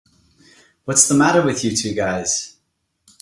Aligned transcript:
What's 0.85 1.07
the 1.07 1.13
matter 1.13 1.43
with 1.45 1.63
you 1.63 1.77
two 1.77 1.93
guys? 1.93 2.57